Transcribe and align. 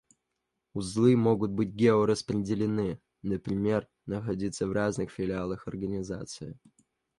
Узлы 0.73 1.15
могут 1.15 1.51
быть 1.51 1.75
гео-распределены: 1.75 2.99
например, 3.21 3.87
находиться 4.07 4.65
в 4.65 4.71
разных 4.71 5.11
филиалах 5.11 5.67
организации 5.67 6.57